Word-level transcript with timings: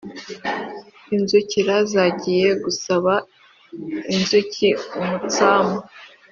inzukira 1.15 1.75
zagiye 1.91 2.49
gusaba 2.63 3.13
inzuki 4.15 4.67
umutsama. 4.99 5.77